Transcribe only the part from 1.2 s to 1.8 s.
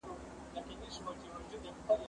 لنډ وي!!